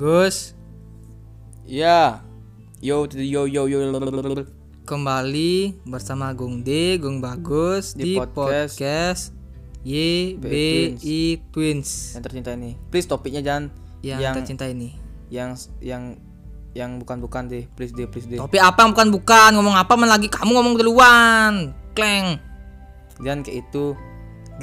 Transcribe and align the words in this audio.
Gus, 0.00 0.56
Ya. 1.68 2.24
Yo 2.80 3.04
yo 3.12 3.44
yo 3.44 3.68
yo. 3.68 3.80
kembali 4.88 5.76
bersama 5.84 6.32
Gung 6.32 6.64
D, 6.64 6.96
Gung 6.96 7.20
Bagus 7.20 7.92
Di 7.92 8.00
di, 8.00 8.12
podcast 8.16 8.80
podcast, 8.80 9.22
YBI 9.84 11.52
Twins, 11.52 12.16
Yang 12.16 12.22
tercinta 12.24 12.56
ini. 12.56 12.80
Please 12.88 13.04
topiknya 13.04 13.44
jangan 13.44 13.68
yang, 14.00 14.24
yang 14.24 14.34
tercinta 14.40 14.64
ini. 14.72 14.96
yang 15.28 15.52
yang 15.84 16.16
yang 16.72 16.96
bukan-bukan 16.96 17.52
deh. 17.52 17.68
Please 17.76 17.92
deh, 17.92 18.08
please 18.08 18.24
deh. 18.24 18.40
Topik 18.40 18.56
apa 18.56 18.80
yang 18.80 18.96
bukan 18.96 19.08
bukan 19.12 19.50
ngomong 19.60 19.76
apa 19.76 20.00
malah 20.00 20.16
lagi 20.16 20.32
kamu 20.32 20.48
ngomong 20.48 20.80
duluan. 20.80 21.76
Kleng. 21.92 22.40
Jangan 23.20 23.44
kayak 23.44 23.68
itu. 23.68 23.92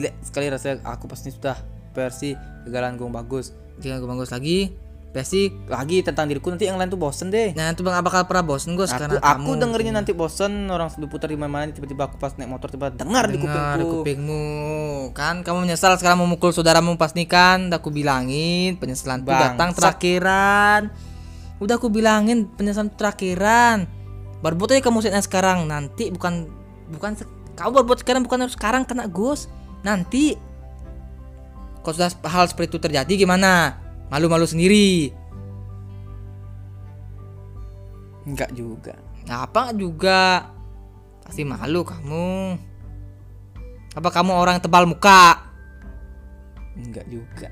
Gila, 0.01 0.09
sekali 0.25 0.49
rasanya 0.49 0.81
aku 0.81 1.05
pasti 1.05 1.29
sudah 1.29 1.61
versi 1.93 2.33
kegagalan 2.65 2.97
gue 2.97 3.05
bagus. 3.13 3.53
Jangan 3.77 4.01
gue 4.01 4.09
bagus 4.17 4.33
lagi. 4.33 4.86
Pasti 5.15 5.49
Lagi 5.65 6.05
tentang 6.05 6.29
diriku 6.29 6.53
nanti 6.53 6.69
yang 6.69 6.77
lain 6.77 6.93
tuh 6.93 6.99
bosen 6.99 7.33
deh. 7.33 7.55
Nah 7.57 7.73
itu 7.73 7.81
bang 7.81 7.97
bakal 8.03 8.27
pernah 8.29 8.45
bosen 8.45 8.77
Gus 8.77 8.93
Aku, 8.93 9.01
karena 9.01 9.17
aku 9.17 9.51
kamu. 9.55 9.61
dengerinnya 9.65 9.93
nanti 9.97 10.11
bosen 10.13 10.69
orang 10.69 10.93
diputar 10.93 11.31
di 11.31 11.39
mana 11.39 11.65
tiba-tiba 11.73 12.05
aku 12.05 12.21
pas 12.21 12.37
naik 12.37 12.51
motor 12.51 12.69
tiba 12.69 12.93
dengar 12.93 13.25
di 13.31 13.41
kupingku. 13.41 14.03
kupingmu. 14.03 14.45
Kan 15.17 15.41
kamu 15.41 15.65
menyesal 15.65 15.97
sekarang 15.97 16.21
memukul 16.21 16.53
saudaramu 16.53 16.99
pas 16.99 17.17
nikah 17.17 17.57
udah 17.57 17.79
aku 17.79 17.89
bilangin 17.89 18.77
penyesalan 18.77 19.25
itu 19.25 19.31
Bangsat. 19.31 19.55
datang 19.55 19.69
terakhiran. 19.73 20.81
Udah 21.57 21.75
aku 21.81 21.87
bilangin 21.89 22.45
penyesalan 22.53 22.93
terakhiran. 22.93 23.89
Berbuat 24.45 24.77
aja 24.77 24.85
kamu 24.85 25.01
sekarang. 25.25 25.65
Nanti 25.65 26.13
bukan 26.13 26.45
bukan 26.93 27.17
kamu 27.57 27.69
berbuat 27.83 27.99
sekarang 28.05 28.21
bukan 28.23 28.45
harus 28.45 28.55
sekarang 28.55 28.83
kena 28.85 29.09
Gus 29.09 29.49
nanti 29.81 30.37
kalau 31.81 31.93
sudah 31.95 32.11
hal 32.27 32.45
seperti 32.45 32.75
itu 32.75 32.79
terjadi 32.83 33.13
gimana 33.25 33.79
malu-malu 34.07 34.47
sendiri 34.47 35.11
Enggak 38.27 38.51
juga. 38.51 38.95
Apa 39.31 39.71
juga 39.71 40.51
pasti 41.23 41.47
malu 41.47 41.83
kamu 41.83 42.59
apa 43.95 44.09
kamu 44.13 44.31
orang 44.31 44.59
tebal 44.59 44.87
muka 44.87 45.47
Enggak 46.75 47.07
juga. 47.07 47.49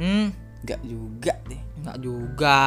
hmm 0.00 0.26
Enggak 0.64 0.80
juga 0.82 1.34
deh. 1.46 1.62
Enggak 1.78 1.98
juga. 2.00 2.60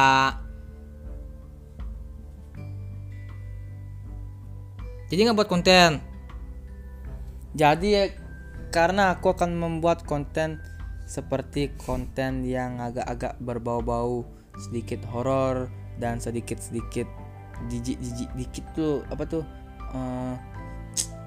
Jadi 5.10 5.20
nggak 5.26 5.36
buat 5.36 5.50
konten. 5.50 5.98
Jadi 7.58 8.14
karena 8.70 9.18
aku 9.18 9.34
akan 9.34 9.58
membuat 9.58 10.06
konten 10.06 10.62
seperti 11.10 11.74
konten 11.74 12.46
yang 12.46 12.78
agak-agak 12.78 13.34
berbau-bau 13.42 14.22
sedikit 14.54 15.02
horor 15.10 15.66
dan 15.98 16.22
sedikit-sedikit 16.22 17.10
jijik-jijik 17.66 18.30
dikit 18.38 18.64
tuh 18.78 19.02
apa 19.10 19.26
tuh 19.26 19.42
eh, 19.90 20.34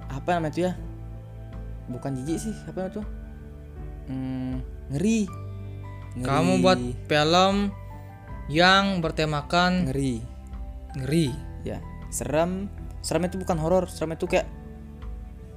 apa 0.08 0.30
namanya 0.40 0.54
tuh 0.56 0.64
ya 0.72 0.74
bukan 1.92 2.16
jijik 2.24 2.38
sih 2.40 2.56
apa 2.72 2.78
namanya 2.80 2.96
tuh 3.04 3.08
Hmm, 4.04 4.60
ngeri. 4.92 5.32
Ngeri. 6.20 6.28
Kamu 6.28 6.60
buat 6.60 6.80
film 7.08 7.72
yang 8.52 9.00
bertemakan 9.00 9.88
ngeri 9.88 10.20
ngeri. 11.00 11.32
ya 11.64 11.80
serem 12.12 12.68
serem 13.00 13.24
itu 13.32 13.40
bukan 13.40 13.56
horor 13.56 13.88
serem 13.88 14.20
itu 14.20 14.28
kayak 14.28 14.44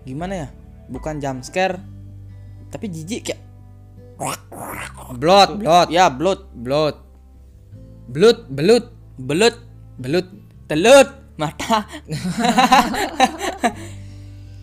gimana 0.06 0.46
ya 0.46 0.48
bukan 0.86 1.18
jump 1.18 1.42
scare 1.42 1.82
tapi 2.70 2.86
jijik 2.86 3.26
kayak 3.26 3.42
Blood, 5.16 5.62
blood, 5.62 5.88
ya 5.92 6.10
blood 6.10 6.50
blood. 6.52 6.96
Blood, 8.06 8.38
belut, 8.50 8.84
belut. 9.18 9.56
Belut. 9.96 10.26
telut. 10.66 11.08
Mata. 11.36 11.86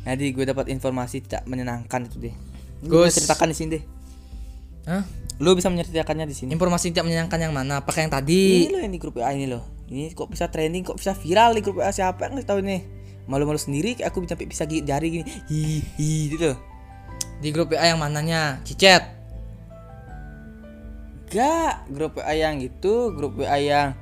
Jadi 0.03 0.25
gue 0.35 0.43
dapat 0.43 0.67
informasi 0.67 1.23
tidak 1.23 1.47
menyenangkan 1.47 2.09
itu 2.09 2.17
deh. 2.19 2.35
Gue 2.83 3.07
ceritakan 3.07 3.51
di 3.51 3.55
sini 3.55 3.69
deh. 3.77 3.83
Hah? 4.83 5.03
lu 5.41 5.57
bisa 5.57 5.71
menceritakannya 5.71 6.29
di 6.29 6.35
sini. 6.35 6.49
Informasi 6.53 6.93
tidak 6.93 7.09
menyenangkan 7.09 7.39
yang 7.41 7.53
mana? 7.55 7.81
Apakah 7.81 8.05
yang 8.05 8.13
tadi? 8.13 8.69
ini 8.69 8.69
loh 8.69 8.81
yang 8.85 8.93
di 8.93 8.99
grup 9.01 9.17
WA 9.17 9.33
ini 9.33 9.49
loh. 9.49 9.65
Ini 9.89 10.13
kok 10.13 10.29
bisa 10.29 10.45
trending 10.47 10.85
kok 10.85 10.97
bisa 10.97 11.17
viral 11.17 11.57
di 11.57 11.61
grup 11.65 11.81
WA 11.81 11.89
siapa 11.89 12.29
yang 12.29 12.37
tahu 12.45 12.61
ini? 12.61 12.85
Malu-malu 13.25 13.57
sendiri 13.57 13.97
kayak 13.97 14.13
aku 14.13 14.27
sampai 14.27 14.45
bisa 14.45 14.67
jari 14.67 15.07
gini. 15.09 15.25
Hi 15.25 15.61
hi 15.97 16.11
gitu 16.35 16.53
Di 17.41 17.49
grup 17.49 17.73
WA 17.73 17.89
yang 17.89 17.97
mananya? 17.97 18.61
Cicet. 18.61 19.22
Gak, 21.33 21.89
grup 21.89 22.21
WA 22.21 22.33
yang 22.37 22.61
itu, 22.61 23.09
grup 23.17 23.41
WA 23.41 23.57
yang 23.57 23.97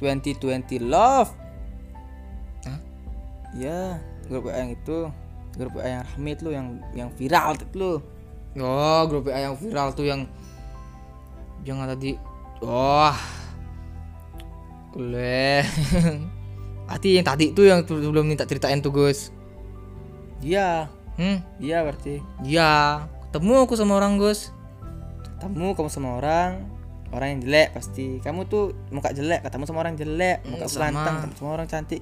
2020 0.00 0.80
love. 0.80 1.28
Hah? 2.64 2.80
Ya, 3.52 4.00
grup 4.24 4.48
WA 4.48 4.56
yang 4.64 4.72
itu, 4.72 5.12
grup 5.52 5.76
WA 5.76 6.00
yang 6.00 6.04
rame 6.16 6.30
itu 6.32 6.48
yang 6.48 6.66
yang 6.96 7.08
viral 7.12 7.60
itu 7.60 7.66
lo. 7.76 7.92
Oh, 8.56 9.04
grup 9.04 9.28
WA 9.28 9.52
yang 9.52 9.54
viral 9.60 9.92
tuh 9.92 10.08
yang 10.08 10.24
yang 11.68 11.84
ada 11.84 11.92
di 11.92 12.16
Wah. 12.64 13.14
Boleh. 14.96 15.62
Berarti 16.88 17.20
yang 17.20 17.26
tadi 17.28 17.52
tuh 17.52 17.68
yang 17.68 17.84
belum 17.84 18.24
minta 18.24 18.48
ceritain 18.48 18.80
tuh, 18.80 18.90
Gus. 18.90 19.28
Iya, 20.40 20.88
Hmm? 21.18 21.42
iya 21.58 21.82
berarti. 21.82 22.22
Iya, 22.46 23.04
ketemu 23.28 23.66
aku 23.66 23.74
sama 23.74 23.98
orang, 23.98 24.22
Gus. 24.22 24.54
Ketemu 25.38 25.70
kamu 25.72 25.86
sama 25.86 26.18
orang, 26.18 26.66
orang 27.08 27.28
yang 27.32 27.40
jelek 27.40 27.68
pasti. 27.72 28.18
Kamu 28.18 28.44
tuh 28.44 28.74
muka 28.90 29.14
jelek, 29.14 29.40
ketemu 29.40 29.64
sama 29.64 29.78
orang 29.80 29.94
jelek, 29.94 30.42
muka 30.44 30.66
Hmm, 30.66 30.70
sama. 30.70 30.82
ganteng, 30.90 31.14
ketemu 31.22 31.36
sama 31.36 31.50
orang 31.54 31.68
cantik. 31.68 32.00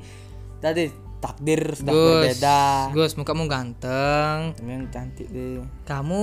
Tadi 0.56 0.84
takdir 1.16 1.60
sudah 1.74 1.92
Gus. 1.92 2.08
berbeda. 2.10 2.60
Gus, 2.92 3.12
mukamu 3.14 3.44
ganteng. 3.44 4.56
Yang 4.58 4.84
cantik 4.88 5.26
deh. 5.28 5.60
Kamu 5.84 6.20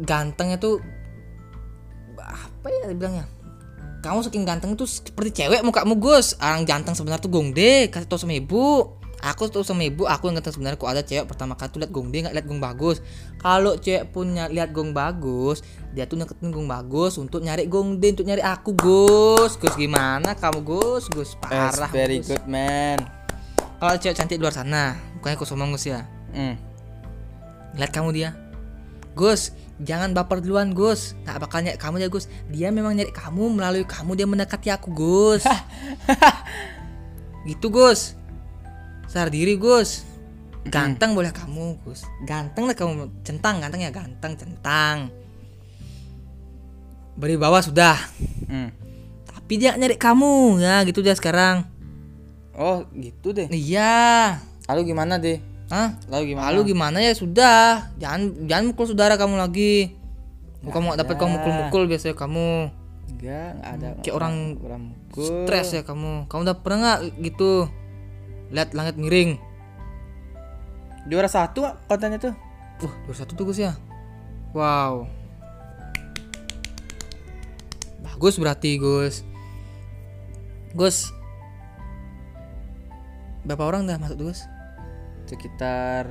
gantengnya 0.00 0.58
tuh 0.58 0.82
apa 2.16 2.66
ya 2.72 2.88
dibilangnya? 2.88 3.26
Kamu 4.00 4.20
saking 4.20 4.44
ganteng 4.44 4.74
tuh 4.74 4.84
seperti 4.84 5.40
cewek 5.40 5.62
mukamu 5.62 5.96
Gus. 5.96 6.36
Orang 6.36 6.66
ganteng 6.66 6.92
sebenarnya 6.92 7.22
tuh 7.22 7.32
gongde. 7.32 7.88
Kasih 7.88 8.04
tau 8.04 8.18
sama 8.18 8.34
ibu. 8.34 8.90
Aku 9.24 9.48
tuh 9.48 9.64
sama 9.64 9.88
ibu, 9.88 10.04
aku 10.04 10.28
yang 10.28 10.36
ganteng 10.36 10.60
sebenarnya 10.60 10.76
kok 10.76 10.90
ada 10.92 11.00
cewek 11.00 11.24
pertama 11.24 11.56
kali 11.56 11.72
tuh 11.72 11.80
lihat 11.80 11.92
gongde 11.96 12.28
nggak 12.28 12.34
lihat 12.36 12.44
gong 12.44 12.60
bagus. 12.60 13.00
Kalau 13.40 13.72
cewek 13.80 14.12
punya 14.12 14.52
lihat 14.52 14.76
gong 14.76 14.92
bagus, 14.92 15.64
dia 15.96 16.04
tuh 16.04 16.20
deketin 16.20 16.52
gong 16.52 16.68
bagus 16.68 17.16
untuk 17.16 17.40
nyari 17.40 17.64
gongde, 17.64 18.12
untuk 18.12 18.28
nyari 18.28 18.44
aku 18.44 18.76
Gus. 18.76 19.56
Gus 19.56 19.72
gimana 19.80 20.36
kamu 20.36 20.60
Gus? 20.60 21.08
Gus 21.08 21.40
parah. 21.40 21.72
That's 21.72 21.88
very 21.88 22.20
Gus. 22.20 22.36
good 22.36 22.44
man. 22.44 23.00
Kalau 23.80 23.96
cewek 23.96 24.12
cantik 24.12 24.36
di 24.36 24.44
luar 24.44 24.52
sana, 24.52 25.00
bukannya 25.16 25.40
aku 25.40 25.48
sombong 25.48 25.72
Gus 25.72 25.88
ya. 25.88 26.04
Hmm. 26.36 26.60
Lihat 27.80 27.96
kamu 27.96 28.12
dia. 28.12 28.36
Gus, 29.16 29.56
jangan 29.80 30.12
baper 30.12 30.44
duluan 30.44 30.76
Gus. 30.76 31.16
Nggak 31.24 31.48
bakal 31.48 31.64
nyari 31.64 31.80
kamu 31.80 31.96
ya 32.04 32.08
Gus. 32.12 32.28
Dia 32.52 32.68
memang 32.68 32.92
nyari 32.92 33.08
kamu 33.08 33.56
melalui 33.56 33.88
kamu 33.88 34.20
dia 34.20 34.28
mendekati 34.28 34.68
aku 34.68 34.92
Gus. 34.92 35.48
gitu 37.48 37.72
Gus. 37.72 38.20
Sadar 39.14 39.30
diri 39.30 39.54
Gus. 39.54 40.02
Ganteng 40.66 41.14
boleh 41.14 41.30
kamu 41.30 41.78
Gus. 41.86 42.02
Ganteng 42.26 42.66
lah 42.66 42.74
kamu. 42.74 43.22
Centang 43.22 43.62
ganteng 43.62 43.86
ya 43.86 43.94
ganteng 43.94 44.34
centang. 44.34 45.06
Beri 47.14 47.38
bawah 47.38 47.62
sudah. 47.62 47.94
Hmm. 48.50 48.74
Tapi 49.30 49.54
dia 49.54 49.78
nyari 49.78 49.94
kamu 49.94 50.58
ya 50.58 50.82
gitu 50.82 50.98
dia 50.98 51.14
sekarang. 51.14 51.62
Oh, 52.58 52.82
gitu 52.90 53.30
deh. 53.30 53.46
Iya. 53.54 54.42
Lalu 54.66 54.90
gimana 54.90 55.22
deh? 55.22 55.38
Hah? 55.70 55.94
Lalu 56.10 56.34
gimana? 56.34 56.50
Lalu 56.50 56.60
gimana 56.74 56.98
ya 56.98 57.14
sudah, 57.14 57.94
jangan 58.02 58.34
jangan 58.50 58.64
mukul 58.74 58.90
saudara 58.90 59.14
kamu 59.14 59.38
lagi. 59.38 59.94
Bukan 60.66 60.80
mau 60.82 60.98
dapat 60.98 61.14
kamu 61.14 61.38
mukul-mukul 61.38 61.86
biasanya 61.86 62.18
kamu 62.18 62.66
Enggak, 63.14 63.50
enggak 63.62 63.72
ada. 63.78 63.88
kayak 64.02 64.16
orang 64.18 64.34
orang 64.58 64.82
mukul. 64.90 65.46
stres 65.46 65.70
ya 65.70 65.86
kamu. 65.86 66.26
Kamu 66.26 66.40
udah 66.50 66.56
pernah 66.58 66.78
nggak 66.82 66.98
gitu 67.22 67.70
lihat 68.54 68.70
langit 68.70 68.94
miring? 68.94 69.36
Juara 71.10 71.26
satu 71.26 71.66
kontennya 71.90 72.22
tuh. 72.22 72.34
Wah, 72.80 72.94
dua 73.04 73.14
satu 73.18 73.34
tuh 73.34 73.50
Gus 73.50 73.58
ya. 73.58 73.74
Wow. 74.54 75.10
Bagus 78.00 78.38
berarti 78.38 78.78
Gus. 78.78 79.26
Gus. 80.72 81.10
Berapa 83.44 83.66
orang 83.68 83.90
dah 83.90 83.98
masuk 84.00 84.30
Gus? 84.30 84.46
Sekitar 85.28 86.08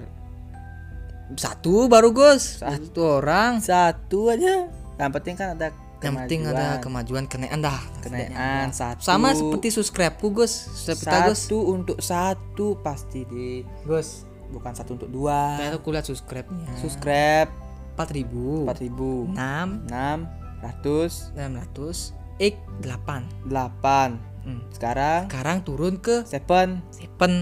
Satu 1.39 1.87
baru 1.89 2.13
Gus. 2.13 2.61
Satu 2.61 3.23
orang. 3.23 3.63
satu 3.63 4.29
aja. 4.29 4.69
Yang 4.99 5.11
penting 5.17 5.35
kan 5.39 5.57
ada 5.57 5.73
Yang 6.03 6.15
penting 6.19 6.41
ada 6.45 6.67
kemajuan. 6.77 7.23
kenaikan 7.25 7.59
dah. 7.59 7.79
kenaikan 7.99 8.69
satu. 8.69 8.99
Sama 8.99 9.31
seperti 9.31 9.71
subscribe-ku 9.71 10.27
Gus. 10.29 10.51
Subscribe 10.51 10.99
kita 10.99 11.31
Gus. 11.31 11.39
satu 11.41 11.59
untuk 11.65 11.97
satu 11.99 12.67
pasti 12.79 13.23
deh. 13.23 13.63
Gus. 13.83 14.27
Bukan 14.51 14.71
satu 14.71 14.93
untuk 14.93 15.09
dua. 15.09 15.57
Kayak 15.57 15.79
aku 15.79 15.87
lihat 15.89 16.05
subscribe-nya. 16.05 16.67
Subscribe 16.77 17.49
4000. 17.95 18.67
4000 18.67 19.33
6 19.33 19.89
6 19.89 20.27
ratus 20.61 21.11
600 21.33 22.13
X 22.39 22.55
8 22.81 23.47
8 23.47 24.31
Hmm. 24.43 24.59
sekarang 24.75 25.31
sekarang 25.31 25.63
turun 25.63 25.95
ke 25.95 26.27
7 26.27 26.83
seven 26.91 27.39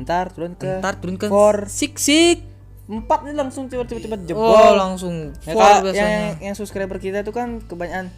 ntar 0.00 0.32
turun 0.32 0.56
ke 0.56 0.80
ntar 0.80 0.96
turun 0.96 1.20
ke 1.20 1.28
four. 1.28 1.68
six 1.68 2.00
six 2.00 2.40
4 2.88 3.04
nih 3.22 3.36
langsung 3.36 3.68
cepet-cepet 3.68 4.20
jebol. 4.24 4.48
oh 4.48 4.72
langsung 4.74 5.36
Ya, 5.44 5.52
Kak, 5.52 5.92
yang, 5.92 6.12
yang 6.42 6.54
subscriber 6.54 6.96
kita 6.96 7.20
itu 7.20 7.30
kan 7.30 7.60
kebanyakan 7.60 8.08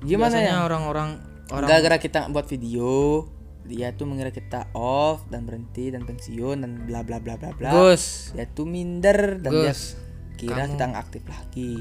gimana 0.00 0.32
Biasanya 0.34 0.54
ya? 0.54 0.64
orang-orang 0.64 1.10
orang 1.48 1.68
gara-gara 1.68 1.96
kita 1.96 2.26
buat 2.26 2.44
video 2.44 3.28
dia 3.62 3.92
tuh 3.92 4.04
mengira 4.04 4.28
kita 4.28 4.66
off 4.72 5.22
dan 5.28 5.44
berhenti 5.44 5.88
dan 5.88 6.02
pensiun 6.02 6.58
dan 6.58 6.82
bla 6.82 7.00
bla 7.00 7.16
bla 7.16 7.36
bla 7.36 7.52
bla. 7.52 7.70
Gus. 7.70 8.34
Dia 8.34 8.48
tuh 8.48 8.66
minder 8.66 9.38
dan 9.38 9.52
dia 9.52 9.70
Gus 9.70 9.94
kira 10.34 10.66
kamu- 10.66 10.74
kita 10.74 10.84
nggak 10.88 11.02
aktif 11.04 11.22
lagi. 11.24 11.72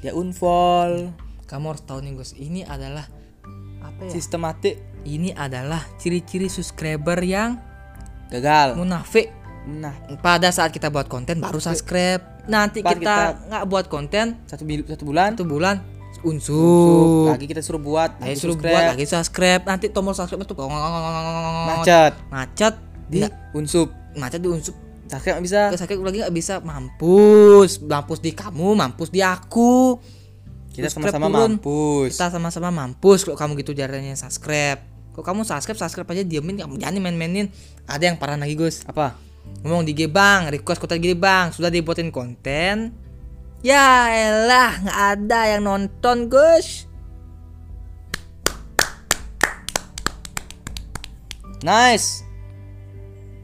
Dia 0.00 0.10
unfollow 0.10 1.14
kamu 1.46 1.64
harus 1.68 1.84
tahu 1.84 1.98
nih 2.00 2.12
Gus 2.14 2.34
ini 2.34 2.64
adalah 2.64 3.06
apa 3.78 4.00
ya? 4.02 4.10
Sistematik. 4.10 4.74
Ini 5.00 5.32
adalah 5.32 5.80
ciri-ciri 5.96 6.44
subscriber 6.46 7.16
yang 7.20 7.62
gagal. 8.28 8.74
munafik 8.74 9.30
nah 9.68 9.92
pada 10.24 10.48
saat 10.48 10.72
kita 10.72 10.88
buat 10.88 11.06
konten 11.10 11.36
baru 11.40 11.60
subscribe. 11.60 12.22
Nanti 12.48 12.80
Pas 12.80 12.96
kita 12.96 13.46
nggak 13.46 13.64
buat 13.68 13.86
konten 13.92 14.40
satu, 14.48 14.64
satu 14.64 15.04
bulan. 15.04 15.36
satu 15.36 15.44
bulan 15.46 15.76
unsur. 16.24 17.32
Lagi 17.32 17.46
kita 17.48 17.62
suruh 17.64 17.80
buat 17.80 18.20
lagi 18.20 18.36
suruh 18.36 18.56
subscribe, 18.56 18.74
buat 18.74 18.90
lagi 18.92 19.06
subscribe. 19.08 19.62
Nanti 19.64 19.86
tombol 19.88 20.12
subscribe 20.12 20.42
itu 20.44 20.54
macet. 21.68 22.12
Macet. 22.28 22.74
Di 23.10 23.26
unsup 23.56 23.88
macet 24.14 24.40
di 24.42 24.48
unsur. 24.50 24.74
Subscribe 25.10 25.40
nggak 25.40 25.46
bisa? 25.46 25.60
Subscribe 25.74 26.00
lagi 26.04 26.18
nggak 26.22 26.34
bisa. 26.36 26.54
Mampus. 26.62 27.70
Mampus 27.82 28.18
di 28.20 28.30
kamu 28.36 28.68
mampus 28.76 29.08
di 29.10 29.20
aku. 29.24 29.98
Kita 30.70 30.86
sama-sama 30.92 31.28
mampus. 31.28 32.14
Kita 32.14 32.28
sama-sama 32.30 32.68
mampus 32.70 33.26
kalau 33.26 33.38
kamu 33.38 33.52
gitu 33.64 33.72
caranya 33.74 34.14
subscribe. 34.14 34.78
Kok 35.10 35.24
kamu 35.26 35.42
subscribe 35.42 35.78
subscribe 35.78 36.08
aja 36.14 36.22
diemin 36.22 36.60
kamu 36.60 36.78
jangan 36.78 37.00
main-mainin. 37.02 37.50
Ada 37.90 38.12
yang 38.12 38.16
parah 38.20 38.38
lagi 38.38 38.54
Gus? 38.54 38.86
Apa 38.86 39.29
ngomong 39.60 39.84
di 39.84 39.92
IG 39.92 40.08
bang 40.08 40.48
request 40.48 40.80
kota 40.80 40.96
gini 40.96 41.12
bang 41.12 41.52
sudah 41.52 41.68
dibuatin 41.68 42.08
konten? 42.08 42.96
Ya 43.60 44.08
elah 44.08 44.72
nggak 44.80 45.00
ada 45.16 45.40
yang 45.52 45.62
nonton 45.68 46.32
Gus. 46.32 46.88
Nice. 51.60 52.24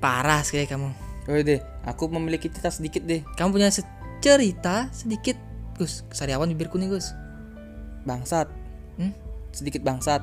Parah 0.01 0.41
sekali 0.41 0.65
kamu. 0.65 0.89
Oh 1.29 1.37
deh 1.37 1.61
aku 1.85 2.09
memiliki 2.09 2.49
cerita 2.49 2.73
sedikit 2.73 3.05
deh. 3.05 3.21
Kamu 3.37 3.53
punya 3.53 3.69
se- 3.69 3.85
cerita 4.25 4.89
sedikit 4.89 5.37
Gus. 5.77 6.01
Kesariawan 6.09 6.49
bibir 6.49 6.73
kuning 6.73 6.89
Gus. 6.89 7.13
Bangsat. 8.09 8.49
Hmm? 8.97 9.13
sedikit 9.53 9.85
bangsat. 9.85 10.21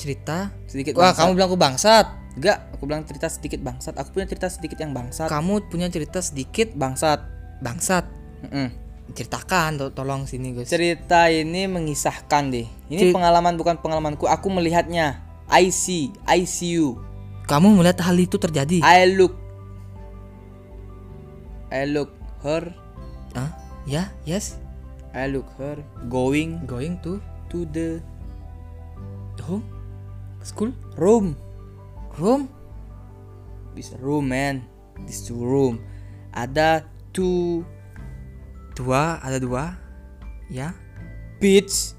Cerita? 0.00 0.48
Sedikit 0.64 0.96
wah 0.96 1.12
bangsat. 1.12 1.20
kamu 1.20 1.30
bilang 1.36 1.48
aku 1.52 1.60
bangsat 1.60 2.06
enggak 2.36 2.58
aku 2.72 2.88
bilang 2.88 3.04
cerita 3.04 3.28
sedikit 3.28 3.60
bangsat. 3.60 3.94
Aku 4.00 4.14
punya 4.16 4.26
cerita 4.26 4.48
sedikit 4.48 4.78
yang 4.80 4.96
bangsat. 4.96 5.28
Kamu 5.28 5.68
punya 5.68 5.88
cerita 5.92 6.18
sedikit 6.24 6.72
bangsat. 6.72 7.20
Bangsat. 7.60 8.04
Mm-mm. 8.42 8.68
ceritakan 9.12 9.76
to- 9.76 9.92
tolong 9.92 10.24
sini 10.24 10.56
Gus 10.56 10.72
cerita 10.72 11.28
ini 11.28 11.68
mengisahkan 11.68 12.48
deh. 12.48 12.64
Cer- 12.88 12.90
ini 12.90 13.02
pengalaman 13.12 13.60
bukan 13.60 13.76
pengalamanku 13.78 14.24
aku 14.24 14.48
melihatnya. 14.48 15.20
I 15.52 15.68
see 15.68 16.10
I 16.24 16.48
see 16.48 16.80
you. 16.80 16.96
Kamu 17.44 17.76
melihat 17.76 18.00
hal 18.08 18.16
itu 18.16 18.40
terjadi? 18.40 18.80
I 18.80 19.04
look. 19.12 19.36
I 21.68 21.84
look 21.84 22.14
her. 22.40 22.72
Ah 23.36 23.52
ya 23.84 24.08
yes. 24.24 24.56
I 25.12 25.28
look 25.28 25.44
her 25.60 25.76
going 26.08 26.64
going 26.64 26.96
to 27.04 27.20
to 27.52 27.68
the 27.68 28.00
home? 29.44 29.66
School? 30.40 30.72
room 30.98 31.36
room? 32.18 32.48
This 33.72 33.92
room 33.96 34.28
man. 34.28 34.66
This 35.08 35.28
room. 35.32 35.80
Ada 36.32 36.84
two 37.12 37.64
dua 38.76 39.20
ada 39.20 39.36
dua. 39.40 39.76
Ya. 40.52 40.76
Beach 41.40 41.96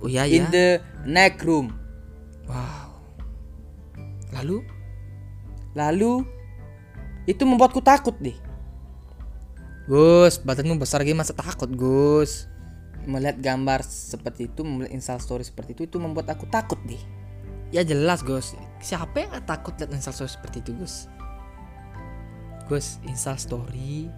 oh 0.00 0.08
ya 0.08 0.24
ya. 0.24 0.42
In 0.42 0.44
the 0.54 0.78
neck 1.06 1.42
room. 1.42 1.74
Wow. 2.46 2.94
Lalu? 4.34 4.62
Lalu 5.74 6.26
itu 7.26 7.42
membuatku 7.46 7.82
takut 7.82 8.14
deh. 8.18 8.34
Gus 9.90 10.38
badanmu 10.38 10.78
besar 10.78 11.02
gini 11.02 11.18
masa 11.18 11.34
takut 11.34 11.66
Gus? 11.74 12.46
Melihat 13.06 13.42
gambar 13.42 13.82
seperti 13.82 14.46
itu 14.46 14.62
melihat 14.62 14.94
install 14.94 15.18
story 15.18 15.42
seperti 15.42 15.74
itu 15.74 15.82
itu 15.88 15.96
membuat 15.98 16.30
aku 16.30 16.46
takut 16.46 16.78
deh 16.86 17.00
ya 17.70 17.82
jelas 17.86 18.22
Gus. 18.22 18.54
Siapa 18.80 19.20
yang 19.20 19.30
gak 19.34 19.46
takut 19.46 19.74
lihat 19.78 19.90
install 19.94 20.14
story 20.14 20.30
seperti 20.30 20.58
itu 20.62 20.72
Gus? 20.78 20.94
Gus 22.70 22.98
install 23.06 23.38
story. 23.38 24.10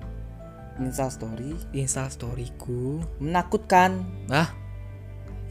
Install 0.81 1.11
story? 1.13 1.53
Install 1.77 2.09
storyku. 2.13 3.01
Menakutkan. 3.21 4.05
Ah 4.33 4.49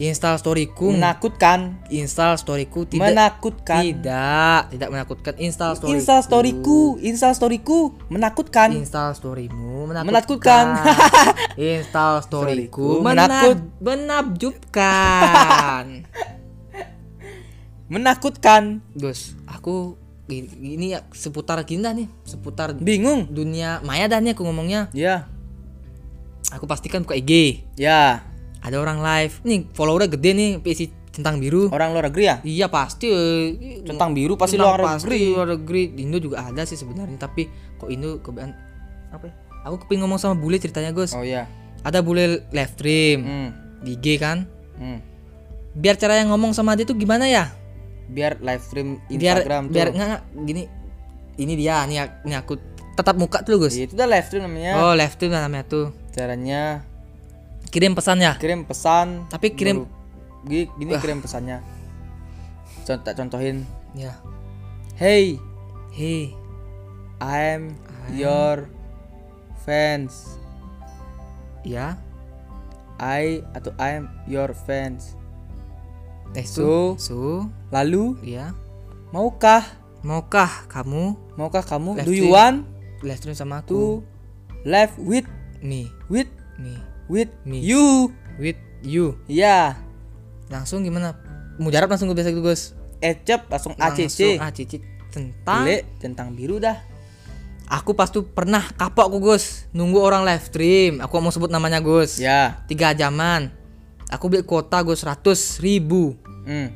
install 0.02 0.42
storyku? 0.42 0.98
Menakutkan. 0.98 1.78
Install 1.94 2.34
storyku 2.42 2.90
tidak 2.90 3.14
menakutkan. 3.14 3.86
Tidak 3.86 4.60
tidak 4.74 4.90
menakutkan. 4.90 5.34
Install 5.38 5.78
story 5.78 5.94
install 6.02 6.22
storyku. 6.26 6.98
Install 6.98 7.34
storyku. 7.38 7.94
Menakutkan. 8.10 8.74
Install 8.74 9.14
storymu 9.14 9.94
Menakutkan. 9.94 10.10
menakutkan. 10.10 10.66
Install 11.58 12.16
storyku 12.26 13.06
menakut 13.06 13.62
menakut. 13.62 13.86
menakjubkan 13.86 15.86
menakutkan. 17.92 18.80
Gus 18.96 19.36
aku 19.44 20.00
gini 20.32 20.96
ya 20.96 21.04
seputar 21.12 21.60
dah 21.60 21.92
nih 21.92 22.08
seputar 22.24 22.72
bingung. 22.80 23.28
dunia 23.28 23.84
maya 23.84 24.08
dah 24.08 24.24
nih 24.24 24.32
aku 24.32 24.48
ngomongnya. 24.48 24.88
Ya. 24.96 25.28
Aku 26.56 26.64
pastikan 26.64 27.04
buka 27.04 27.20
IG 27.20 27.64
ya. 27.76 28.24
Ada 28.64 28.80
orang 28.80 29.04
live. 29.04 29.44
Nih 29.44 29.68
followernya 29.76 30.08
gede 30.16 30.32
nih 30.32 30.50
PC 30.64 30.80
centang 31.12 31.44
biru. 31.44 31.68
Orang 31.68 31.92
luar 31.92 32.08
negeri 32.08 32.24
ya? 32.32 32.36
Iya 32.48 32.72
pasti 32.72 33.12
eh. 33.12 33.84
centang 33.84 34.16
biru 34.16 34.40
pasti 34.40 34.56
Centang 34.56 34.80
luar 34.80 34.96
pasti 34.96 35.12
negeri. 35.12 35.22
luar 35.36 35.50
negeri. 35.60 35.82
Di 35.92 36.02
Indo 36.08 36.18
juga 36.24 36.48
ada 36.48 36.64
sih 36.64 36.80
sebenarnya 36.80 37.20
tapi 37.20 37.52
kok 37.76 37.92
Indo 37.92 38.24
kebanyakan 38.24 38.56
apa 39.12 39.24
ya? 39.28 39.34
Aku 39.68 39.76
kepingin 39.84 40.08
ngomong 40.08 40.18
sama 40.18 40.40
bule 40.40 40.58
ceritanya 40.58 40.96
Gus. 40.96 41.12
Oh 41.12 41.28
ya 41.28 41.46
ada 41.82 42.00
bule 42.06 42.46
live 42.54 42.72
stream 42.78 43.20
hmm. 43.26 43.50
di 43.82 43.92
IG 43.98 44.06
kan. 44.22 44.46
Hmm. 44.82 44.98
biar 45.78 45.94
cara 45.94 46.18
yang 46.18 46.34
ngomong 46.34 46.58
sama 46.58 46.74
dia 46.74 46.90
tuh 46.90 46.98
gimana 46.98 47.30
ya 47.30 47.54
biar 48.12 48.44
live 48.44 48.60
stream 48.60 49.00
biar 49.08 49.40
Instagram 49.40 49.64
biar 49.72 49.88
tuh. 49.88 49.96
nggak, 49.96 50.20
gini 50.44 50.64
ini 51.40 51.54
dia 51.56 51.88
nih 51.88 52.28
ini 52.28 52.36
aku 52.36 52.60
tetap 52.92 53.16
muka 53.16 53.40
tuh 53.42 53.56
Gus. 53.58 53.74
Itu 53.74 53.96
udah 53.96 54.06
live 54.06 54.26
stream 54.28 54.44
namanya. 54.44 54.84
Oh 54.84 54.94
live 54.94 55.16
stream 55.16 55.32
namanya 55.32 55.64
tuh. 55.64 55.96
Caranya 56.12 56.84
kirim 57.72 57.96
pesan 57.96 58.20
ya 58.20 58.36
kirim 58.36 58.68
pesan. 58.68 59.32
Tapi 59.32 59.56
kirim- 59.56 59.88
baru- 59.88 60.44
gini, 60.44 60.68
gini 60.76 60.92
kirim 61.00 61.24
pesannya. 61.24 61.64
Contoh 62.84 63.14
contohin. 63.16 63.64
Ya. 63.96 64.20
Hey. 65.00 65.40
Hey. 65.96 66.36
I'm 67.24 67.80
your 68.12 68.68
fans. 69.64 70.36
Ya. 71.64 71.96
I 73.00 73.42
atau 73.54 73.72
I'm 73.80 74.12
your 74.28 74.52
fans 74.54 75.16
eh 76.36 76.48
So- 76.48 76.96
so 76.96 77.48
lalu? 77.74 78.16
Ya 78.24 78.56
maukah? 79.12 79.64
Maukah 80.02 80.66
kamu? 80.66 81.14
Maukah 81.38 81.62
kamu? 81.62 82.02
Live 82.02 82.08
do 82.10 82.14
you 82.16 82.34
want 82.34 82.66
live 83.06 83.22
stream 83.22 83.38
sama 83.38 83.62
to 83.62 84.02
aku. 84.02 84.66
live 84.66 84.94
with 84.98 85.28
me. 85.62 85.90
with 86.10 86.30
me. 86.58 86.74
with 87.06 87.30
Me. 87.46 87.62
you? 87.62 88.10
With 88.42 88.58
you. 88.82 89.20
Ya 89.30 89.78
langsung 90.50 90.82
gimana? 90.82 91.14
Mujarab 91.62 91.92
langsung 91.92 92.10
gue 92.10 92.18
biasa 92.18 92.34
gitu 92.34 92.42
Gus. 92.42 92.74
Ecep 92.98 93.46
langsung 93.50 93.78
ACC 93.78 94.42
ACC 94.42 94.82
tentang 95.12 95.66
Bule 95.68 95.78
centang 96.02 96.30
biru 96.34 96.58
dah. 96.58 96.82
Aku 97.72 97.94
pas 97.94 98.10
tuh 98.10 98.26
pernah 98.26 98.66
kapok 98.74 99.06
aku 99.12 99.20
Gus. 99.22 99.70
Nunggu 99.72 100.02
orang 100.02 100.26
live 100.26 100.44
stream. 100.44 100.98
Aku 101.00 101.22
mau 101.22 101.30
sebut 101.30 101.54
namanya 101.54 101.78
Gus. 101.78 102.18
Ya 102.18 102.66
tiga 102.66 102.98
jaman 102.98 103.61
aku 104.12 104.28
beli 104.28 104.44
kuota 104.44 104.84
Gus 104.84 105.02
100 105.02 105.64
ribu. 105.64 106.14
Hmm. 106.44 106.70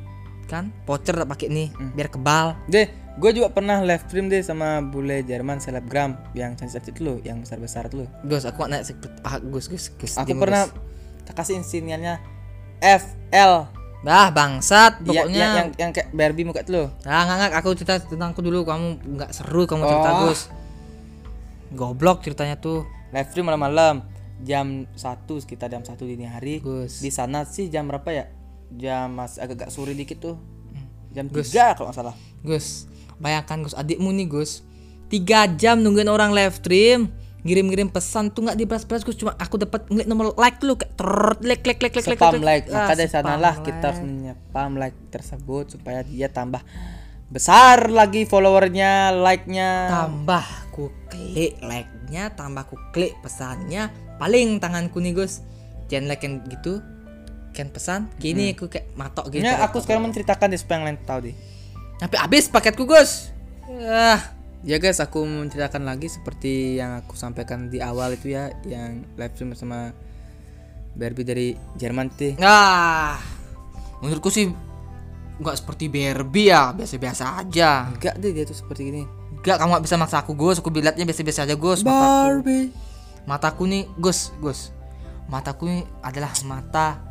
kan? 0.46 0.70
Voucher 0.86 1.10
tak 1.12 1.26
pakai 1.26 1.50
nih 1.50 1.68
biar 1.94 2.06
kebal. 2.06 2.54
Deh 2.66 2.86
gue 3.16 3.30
juga 3.32 3.48
pernah 3.48 3.80
live 3.80 4.04
stream 4.04 4.28
deh 4.28 4.44
sama 4.44 4.84
bule 4.84 5.24
Jerman 5.24 5.56
selebgram 5.56 6.20
yang 6.36 6.52
cantik-cantik 6.52 7.00
lo 7.00 7.16
yang 7.24 7.40
besar-besar 7.40 7.88
tuh 7.88 8.04
Gus 8.20 8.44
aku 8.44 8.60
nggak 8.60 8.84
naik 8.84 8.92
ah, 9.24 9.40
Gus 9.40 9.72
Gus 9.72 9.88
Gus 9.96 10.20
aku 10.20 10.36
pernah 10.36 10.68
Gus. 10.68 11.24
tak 11.24 11.34
kasih 11.40 11.56
insignianya 11.56 12.20
FL 12.78 13.72
Bah 14.04 14.28
bangsat 14.28 15.00
Ya, 15.02 15.24
pokoknya. 15.24 15.32
yang, 15.32 15.52
yang 15.56 15.68
yang 15.80 15.90
kayak 15.96 16.12
Barbie 16.12 16.44
muka 16.44 16.60
lo 16.68 16.92
Ah 17.08 17.24
nggak 17.24 17.36
nggak 17.40 17.52
aku 17.56 17.68
cerita 17.72 17.96
tentang 17.98 18.36
aku 18.36 18.44
dulu. 18.44 18.62
Kamu 18.68 18.86
nggak 19.16 19.30
seru 19.32 19.64
kamu 19.64 19.82
cerita 19.82 20.10
Oh. 20.12 20.18
Gus. 20.28 20.40
Goblok 21.72 22.20
ceritanya 22.22 22.54
tuh. 22.54 22.84
Live 23.10 23.32
stream 23.32 23.48
malam-malam 23.48 24.04
jam 24.44 24.84
1 24.96 25.44
sekitar 25.44 25.72
jam 25.72 25.80
1 25.80 25.96
dini 26.04 26.26
hari. 26.28 26.60
Gus. 26.60 27.00
Di 27.00 27.08
sana 27.08 27.46
sih 27.48 27.70
jam 27.72 27.88
berapa 27.88 28.08
ya? 28.12 28.28
Jam 28.74 29.16
masih 29.16 29.40
agak-agak 29.44 29.70
sore 29.70 29.94
dikit 29.94 30.18
tuh. 30.20 30.36
Jam 31.14 31.32
Gus. 31.32 31.54
3 31.54 31.76
kalau 31.78 31.88
nggak 31.88 31.96
salah. 31.96 32.16
Gus, 32.46 32.86
bayangkan 33.18 33.64
Gus, 33.66 33.74
adikmu 33.74 34.14
nih 34.14 34.28
Gus, 34.30 34.62
tiga 35.10 35.50
jam 35.50 35.82
nungguin 35.82 36.06
orang 36.06 36.30
live 36.30 36.54
stream, 36.54 37.10
ngirim-ngirim 37.42 37.90
pesan 37.90 38.30
tuh 38.30 38.46
nggak 38.46 38.58
dibalas-balas 38.58 39.02
Gus, 39.02 39.18
cuma 39.18 39.34
aku 39.34 39.58
dapat 39.58 39.90
ngeliat 39.90 40.06
nomor 40.06 40.36
like 40.38 40.62
lu 40.62 40.78
kayak 40.78 40.94
ter 40.94 41.10
like 41.42 41.64
like 41.66 41.80
like 41.82 41.94
like 41.98 42.06
like 42.06 42.20
spam 42.20 42.38
like, 42.38 42.44
like. 42.44 42.64
Ah, 42.70 42.86
maka 42.86 42.94
dari 42.94 43.10
spam 43.10 43.24
sanalah 43.26 43.54
like. 43.58 43.66
kita 43.66 43.84
harus 43.90 44.02
menyepam 44.04 44.70
like 44.78 44.96
tersebut 45.10 45.64
supaya 45.74 46.06
dia 46.06 46.28
tambah 46.30 46.62
besar 47.26 47.90
lagi 47.90 48.22
followernya 48.22 49.10
like-nya. 49.18 49.90
Tambah 49.90 50.46
ku 50.70 50.94
klik 51.10 51.58
like-nya, 51.64 52.30
tambah 52.30 52.62
ku 52.70 52.78
klik 52.94 53.18
pesannya, 53.24 53.90
paling 54.16 54.58
tanganku 54.60 54.98
nih 55.00 55.12
Gus, 55.16 55.44
jangan 55.88 56.06
like 56.10 56.24
yang 56.24 56.44
gitu, 56.48 56.80
kan 57.56 57.68
pesan, 57.72 58.12
kini 58.20 58.52
aku 58.56 58.68
kayak 58.68 58.92
matok 58.96 59.32
gitu. 59.32 59.44
Ya, 59.44 59.60
aku 59.64 59.80
sekarang 59.80 60.08
menceritakan 60.08 60.52
deh 60.52 60.60
supaya 60.60 60.76
yang 60.80 60.86
lain 60.92 60.98
tahu 61.04 61.18
deh 61.30 61.36
Sampai 61.96 62.18
habis 62.20 62.44
paketku 62.52 62.84
Gus. 62.84 63.32
Ah, 63.88 64.36
Ya 64.66 64.82
guys, 64.82 64.98
aku 64.98 65.22
menceritakan 65.22 65.86
lagi 65.86 66.10
seperti 66.10 66.80
yang 66.80 66.98
aku 66.98 67.14
sampaikan 67.14 67.70
di 67.70 67.78
awal 67.78 68.18
itu 68.18 68.34
ya, 68.34 68.50
yang 68.66 69.06
live 69.14 69.30
stream 69.38 69.54
bersama 69.54 69.94
Barbie 70.96 71.22
dari 71.22 71.48
Jerman 71.78 72.10
tuh. 72.10 72.34
ah, 72.42 73.14
menurutku 74.02 74.26
sih 74.26 74.50
nggak 75.38 75.56
seperti 75.60 75.86
Barbie 75.86 76.50
ya, 76.50 76.74
biasa-biasa 76.74 77.46
aja. 77.46 77.94
Enggak 77.94 78.18
deh 78.18 78.32
dia 78.34 78.42
tuh 78.42 78.58
seperti 78.58 78.90
ini. 78.90 79.02
Gak, 79.46 79.62
kamu 79.62 79.78
gak 79.78 79.84
bisa 79.86 79.94
maksa 79.94 80.26
aku 80.26 80.34
Gus 80.34 80.58
Aku 80.58 80.74
bilatnya 80.74 81.06
biasa-biasa 81.06 81.46
aja 81.46 81.54
Gus 81.54 81.86
Mataku, 81.86 82.42
Barbie. 82.42 82.74
Mataku 83.26 83.66
nih 83.66 83.90
Gus 83.98 84.32
Gus 84.40 84.70
Mataku 85.26 85.66
nih 85.66 85.82
adalah 86.06 86.30
mata 86.46 87.02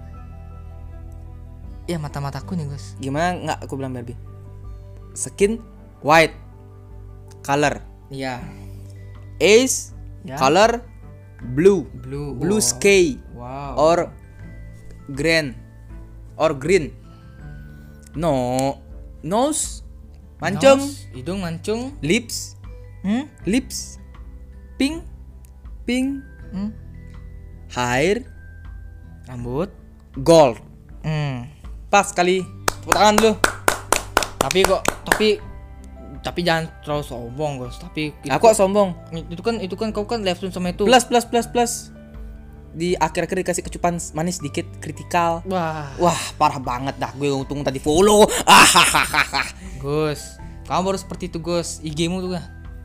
Ya 1.86 2.00
mata-mataku 2.00 2.55
nih 2.55 2.65
Gus 2.72 2.95
Gimana 2.98 3.36
nggak 3.36 3.60
aku 3.67 3.75
bilang 3.75 3.93
Barbie? 3.93 4.17
Skin 5.15 5.60
white 6.01 6.36
color. 7.45 7.84
Iya 8.10 8.41
Ace 9.38 9.93
Ya. 10.25 10.41
color 10.41 10.81
blue. 11.53 11.86
Blue 12.01 12.34
Blue 12.34 12.57
wow. 12.57 12.65
sky 12.65 13.22
Wow 13.38 13.77
or 13.77 14.00
green 15.13 15.53
or 16.34 16.57
green. 16.57 16.89
No. 18.17 18.81
Nose 19.25 19.86
mancung, 20.38 20.81
Nose, 20.86 21.10
Hidung 21.15 21.39
mancung 21.41 21.81
lips, 22.05 22.60
hmm? 23.01 23.25
lips 23.50 23.98
pink, 24.77 25.01
pink, 25.86 26.20
Hmm? 26.50 26.70
hair 27.72 28.25
Rambut 29.25 29.74
gold. 30.18 30.62
hmm. 31.01 31.50
Pas 31.88 32.06
kali. 32.10 32.46
Tepuk 32.65 32.94
tangan 32.94 33.15
dulu. 33.15 33.34
Tapi 34.38 34.60
kok 34.62 34.82
Tapi 35.04 35.27
Tapi 36.22 36.39
jangan 36.42 36.70
terlalu 36.82 37.04
sombong 37.04 37.51
Gus 37.58 37.77
Tapi 37.77 38.13
Aku 38.27 38.46
kok 38.46 38.56
sombong. 38.56 38.94
itu 39.12 39.42
kan 39.42 39.58
Itu 39.58 39.74
kan 39.74 39.89
kau 39.89 40.06
kan 40.06 40.22
stream 40.27 40.50
sama 40.50 40.70
itu 40.70 40.86
Plus 40.86 41.04
plus 41.04 41.25
plus 41.25 41.46
plus. 41.46 41.74
Di 42.72 42.94
akhir-akhir 42.94 43.42
dikasih 43.42 43.63
kecupan 43.63 43.96
manis 44.12 44.38
dikit 44.38 44.68
kritikal. 44.77 45.42
Wah 45.46 45.96
Wah, 45.96 46.20
parah 46.36 46.60
banget 46.60 46.94
dah 46.96 47.10
gue 47.12 47.32
untung 47.32 47.63
tadi 47.63 47.80
follow. 47.80 48.27
Ah, 48.46 48.68
Gus 49.82 50.38
Kamu 50.65 50.82
baru 50.84 50.98
seperti 50.98 51.30
itu 51.30 51.39
Gus 51.39 51.82
IG-mu 51.82 52.22
tuh 52.22 52.38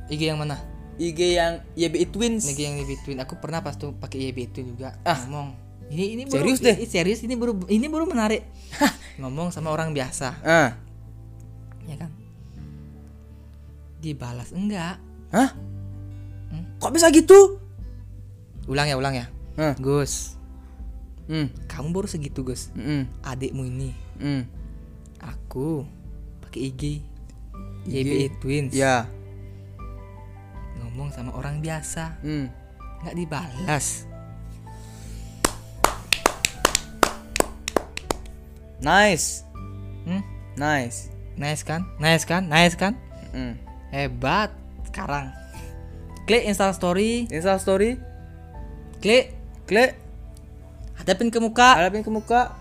IG 0.09 0.27
yang 0.27 0.39
mana 0.39 0.70
IG 1.01 1.21
yang 1.33 1.65
YBI 1.73 2.07
Twins. 2.07 2.45
Negi 2.45 2.61
yang 2.61 2.77
di 2.77 2.85
between 2.85 3.17
aku 3.19 3.41
pernah 3.41 3.59
pas 3.59 3.73
tuh 3.73 3.91
pakai 3.91 4.29
YB 4.29 4.39
itu 4.47 4.61
juga 4.63 5.01
Ah. 5.01 5.17
ngomong 5.25 5.57
ini 5.89 6.13
ini 6.13 6.23
baru, 6.23 6.45
Serius 6.45 6.61
deh? 6.61 6.77
ini, 6.77 6.87
serius 6.87 7.21
ini 7.21 7.35
baru 7.35 7.57
ini 7.67 7.87
baru 7.87 8.05
menarik 8.05 8.45
ngomong 9.17 9.49
sama 9.49 9.69
orang 9.69 9.91
biasa 9.91 10.37
Ah. 10.41 10.77
ya 11.83 11.97
kan 11.97 12.13
dibalas 13.99 14.53
enggak 14.53 14.97
Hah? 15.31 15.51
Kok 16.77 16.91
bisa 16.91 17.09
gitu? 17.09 17.61
ulang 18.65 18.87
ya 18.87 18.95
ulang 18.95 19.15
ya 19.15 19.27
Hah. 19.57 19.75
Gus 19.77 20.37
Hmm. 21.27 21.47
kamu 21.65 21.89
baru 21.91 22.07
segitu 22.07 22.43
Gus 22.43 22.71
Hmm. 22.71 23.07
adikmu 23.21 23.63
ini 23.65 23.91
Hmm. 24.17 24.45
aku 25.19 25.83
pakai 26.41 26.71
IG 26.71 26.83
YB 27.85 28.11
Twins 28.39 28.73
Ya. 28.73 29.07
Ngomong 31.01 31.17
sama 31.17 31.33
orang 31.33 31.65
biasa. 31.65 32.21
Hmm. 32.21 32.53
nggak 33.01 33.17
dibalas 33.17 34.05
Nice. 38.85 39.49
hmm? 40.05 40.21
Nice. 40.61 41.09
nice 41.41 41.65
kan? 41.65 41.89
Nice 41.97 42.29
kan? 42.29 42.45
Nice 42.53 42.77
kan? 42.77 43.01
Hmm. 43.33 43.57
hebat. 43.89 44.53
Sekarang. 44.85 45.33
Klik 46.29 46.45
install 46.45 46.77
story. 46.77 47.25
Insta 47.33 47.57
story, 47.57 47.97
klik. 49.01 49.33
Klik, 49.65 49.97
hadapin 51.01 51.33
ke 51.33 51.41
muka. 51.41 51.81
Hadapin 51.81 52.05
ke 52.05 52.11
muka, 52.13 52.57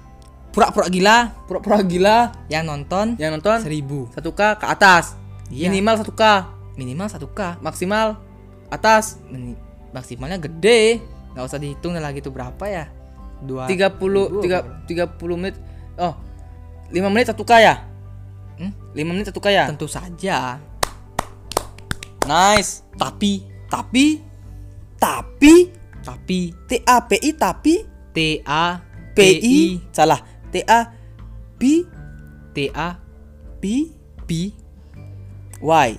pura-pura 0.55 0.87
gila. 0.87 1.35
Pura-pura 1.47 1.81
gila. 1.83 2.31
Yang 2.47 2.63
nonton 2.67 3.05
yang 3.19 3.35
nonton 3.35 3.59
seribu. 3.63 4.07
1k 4.13 4.59
ke 4.59 4.65
atas. 4.67 5.17
Iya. 5.49 5.71
Minimal 5.71 6.05
1k, 6.05 6.23
minimal 6.77 7.07
1k 7.09 7.63
maksimal 7.65 8.28
atas 8.69 9.17
Meni- 9.29 9.57
maksimalnya 9.93 10.37
gede 10.37 11.01
nggak 11.33 11.45
usah 11.45 11.59
dihitung 11.61 11.97
lagi 11.97 12.21
tuh 12.21 12.33
berapa 12.33 12.65
ya 12.65 12.85
dua 13.41 13.65
30 13.65 13.95
ribu 13.97 14.43
tiga, 14.43 15.07
apa? 15.07 15.15
30 15.15 15.39
menit. 15.39 15.55
Oh. 15.99 16.15
5 16.89 17.13
menit 17.13 17.29
1k 17.29 17.51
ya? 17.61 17.75
Hmm? 18.57 18.73
5 18.91 19.05
menit 19.05 19.29
1k 19.29 19.47
ya? 19.53 19.63
tentu 19.69 19.87
saja 19.87 20.57
Nice. 22.27 22.83
tapi 22.99 23.45
Tapi 23.69 24.19
tapi 24.99 25.53
tapi 26.03 26.39
T 26.67 26.71
A 26.83 26.97
P 27.05 27.15
I 27.15 27.31
tapi 27.37 27.85
T 28.11 28.17
A 28.43 28.81
P 29.15 29.19
I 29.39 29.79
salah. 29.93 30.19
T 30.51 30.59
A 30.65 30.89
P 31.55 31.85
T 32.51 32.57
A 32.73 32.97
P 33.61 33.63
P 34.27 34.29
Y. 35.63 35.89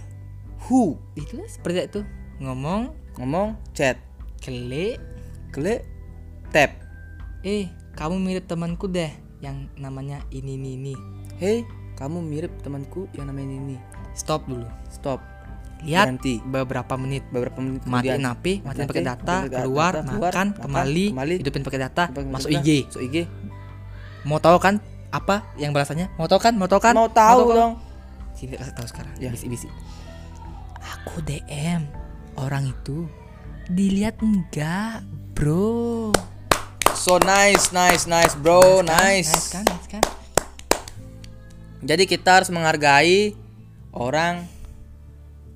Who 0.68 1.00
itu 1.16 1.40
seperti 1.48 1.88
itu 1.88 2.00
ngomong 2.40 2.90
ngomong 3.16 3.52
chat 3.70 4.00
klik 4.40 4.96
klik 5.52 5.84
tap. 6.48 6.72
eh 7.42 7.68
kamu 7.92 8.16
mirip 8.16 8.44
temanku 8.46 8.88
deh 8.88 9.12
yang 9.40 9.68
namanya 9.76 10.20
ini 10.30 10.56
ini 10.56 10.70
ini 10.74 10.94
Hey, 11.36 11.64
kamu 11.94 12.20
mirip 12.20 12.52
temanku 12.60 13.08
yang 13.12 13.24
namanya 13.24 13.56
ini. 13.58 13.76
stop 14.12 14.44
dulu 14.44 14.68
Stop. 14.88 15.20
lihat 15.80 16.12
Berhenti. 16.12 16.36
beberapa 16.42 16.92
menit 16.96 17.24
Beberapa 17.30 17.56
menit 17.56 17.80
matiin. 17.84 18.20
HP, 18.20 18.60
matiin 18.60 18.84
pakai 18.84 19.00
data, 19.00 19.36
data, 19.44 19.64
keluar, 19.64 19.92
keluar, 19.96 20.04
makan, 20.04 20.20
makan, 20.28 20.46
kembali, 20.60 21.06
kembali. 21.08 21.34
hidupin 21.40 21.62
pakai 21.64 21.80
data, 21.80 22.02
masuk 22.28 22.50
data, 22.50 22.60
IG. 22.60 22.68
Masuk 22.84 23.02
IG. 23.02 23.16
Mau 24.24 24.36
tahu 24.36 24.56
kan 24.60 24.76
apa 25.08 25.48
yang 25.56 25.72
balasannya? 25.72 26.12
Mau 26.20 26.28
tahu 26.28 26.36
kan? 26.38 26.52
Mau 26.52 26.68
tahu 26.68 26.80
kan? 26.84 26.92
Mau 26.92 27.08
tahu 27.08 27.40
kan? 27.42 27.56
dong. 27.56 27.72
Sini 28.36 28.54
kasih 28.54 28.76
tahu 28.76 28.86
sekarang. 28.86 29.12
Ya. 29.16 29.32
Bisi-bisi. 29.32 29.72
Aku 31.00 31.24
DM 31.24 31.88
orang 32.38 32.70
itu 32.70 33.08
dilihat 33.70 34.18
enggak, 34.22 35.06
bro. 35.34 36.10
So 36.98 37.16
nice, 37.22 37.70
nice, 37.72 38.04
nice, 38.04 38.34
bro, 38.36 38.82
nice. 38.82 39.30
Nice 39.30 39.48
kan? 39.54 39.64
Nice 39.64 39.88
kan? 39.88 40.04
Jadi 41.80 42.04
kita 42.04 42.42
harus 42.42 42.52
menghargai 42.52 43.32
orang 43.96 44.44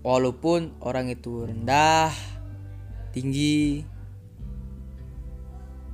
walaupun 0.01 0.73
orang 0.81 1.13
itu 1.13 1.45
rendah, 1.45 2.09
tinggi. 3.13 3.85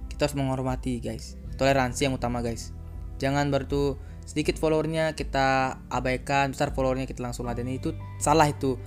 Kita 0.06 0.30
harus 0.30 0.36
menghormati, 0.38 1.02
guys. 1.02 1.34
Toleransi 1.58 2.06
yang 2.06 2.14
utama, 2.14 2.46
guys. 2.46 2.70
Jangan 3.18 3.50
baru 3.50 3.98
sedikit 4.22 4.54
followernya 4.54 5.18
kita 5.18 5.82
abaikan, 5.90 6.54
besar 6.54 6.70
followernya 6.70 7.10
kita 7.10 7.26
langsung 7.26 7.50
ladeni 7.50 7.82
itu 7.82 7.90
salah 8.22 8.46
itu. 8.46 8.78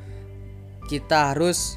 Kita 0.88 1.36
harus 1.36 1.76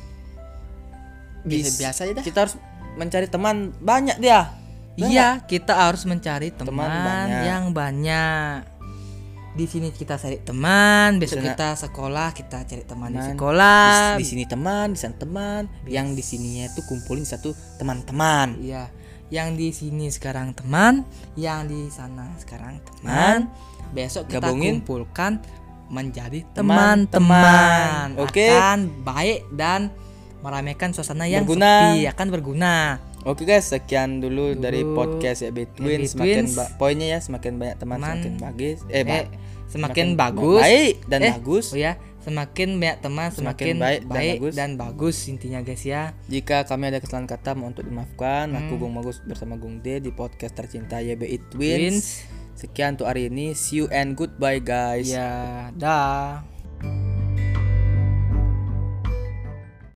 bis- 1.46 1.78
Biasa-biasa 1.78 2.00
aja 2.02 2.12
dah. 2.12 2.24
Kita 2.24 2.38
harus 2.42 2.54
mencari 2.94 3.26
teman 3.26 3.56
banyak 3.78 4.16
dia. 4.18 4.50
Iya, 4.96 5.44
kita 5.44 5.76
harus 5.78 6.02
mencari 6.02 6.48
teman, 6.50 6.72
Teman 6.72 7.04
banyak. 7.04 7.42
yang 7.44 7.64
banyak. 7.70 8.64
Di 9.52 9.64
sini 9.64 9.88
kita 9.88 10.16
cari 10.16 10.36
teman, 10.38 11.16
besok 11.16 11.38
Sana- 11.38 11.48
kita 11.50 11.68
sekolah, 11.78 12.28
kita 12.30 12.58
cari 12.62 12.80
teman 12.82 13.08
di 13.08 13.16
Teman. 13.16 13.32
sekolah. 13.32 13.92
di, 14.12 14.20
di 14.20 14.26
sini 14.26 14.44
teman, 14.44 14.86
di 14.90 14.98
sana 14.98 15.16
teman, 15.16 15.62
yang 15.86 16.12
di 16.12 16.20
sininya 16.20 16.64
itu 16.66 16.80
kumpulin 16.82 17.24
satu 17.24 17.52
teman-teman. 17.76 18.56
Iya, 18.58 18.88
yang 19.28 19.52
di 19.52 19.68
sini 19.70 20.08
sekarang 20.08 20.52
teman, 20.52 21.04
yang 21.34 21.64
di 21.64 21.88
sana 21.88 22.32
sekarang 22.36 22.80
teman. 22.82 23.48
Besok 23.92 24.28
kita 24.28 24.44
Gabungin. 24.44 24.80
kumpulkan 24.80 25.40
menjadi 25.88 26.40
Teman-teman. 26.52 28.16
Oke. 28.18 28.48
Akan 28.50 28.90
baik 29.02 29.44
dan 29.52 29.88
meramaikan 30.46 30.90
suasana 30.90 31.26
yang 31.26 31.42
Berguna. 31.42 31.90
sepi 31.90 32.06
akan 32.06 32.26
berguna. 32.30 32.74
Oke 33.22 33.42
guys, 33.42 33.66
sekian 33.66 34.18
dulu, 34.18 34.54
dari 34.54 34.86
podcast 34.86 35.42
ya 35.42 35.50
Between. 35.50 35.98
YB 36.00 36.08
Semakin 36.08 36.44
poinnya 36.78 37.06
ya 37.08 37.18
semakin 37.18 37.52
banyak 37.56 37.76
teman, 37.76 37.98
Teman. 37.98 38.14
semakin 38.14 38.32
bagus. 38.38 38.78
Eh, 38.86 38.94
Eh, 38.94 39.02
ba- 39.02 39.28
semakin, 39.66 40.06
ba- 40.14 40.30
bagus. 40.30 40.62
baik 40.62 40.94
dan 41.04 41.20
Eh, 41.20 41.32
bagus. 41.34 41.66
Oh 41.68 41.76
ya, 41.76 41.92
semakin 42.22 42.68
banyak 42.78 42.98
teman, 43.00 43.28
Semakin 43.28 43.34
semakin, 43.34 43.74
baik 43.76 44.00
baik, 44.00 44.06
dan 44.06 44.30
bagus. 44.38 44.54
dan 44.54 44.70
bagus 44.78 45.16
intinya 45.26 45.60
guys 45.60 45.82
ya. 45.82 46.14
Jika 46.26 46.56
kami 46.64 46.84
ada 46.86 47.02
kesalahan 47.02 47.26
kata 47.26 47.50
mohon 47.52 47.74
untuk 47.74 47.82
dimaafkan. 47.82 48.46
Hmm. 48.46 48.58
Aku 48.62 48.78
Gung 48.78 48.94
Bagus 48.94 49.18
bersama 49.20 49.54
Gung 49.54 49.82
D 49.82 49.98
di 49.98 50.10
podcast 50.10 50.54
tercinta 50.54 51.02
YBI 51.02 51.42
Twins. 51.44 51.50
Twins. 51.50 52.06
Sekian 52.56 52.94
untuk 52.94 53.04
hari 53.04 53.26
ini. 53.26 53.52
See 53.52 53.82
you 53.82 53.90
and 53.90 54.14
goodbye 54.14 54.62
guys. 54.62 55.10
Ya, 55.10 55.68
dah. 55.74 56.55